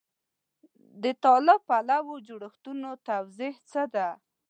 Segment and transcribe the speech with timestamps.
[1.03, 4.07] د طالب پالو جوړښتونو توضیح څه ده.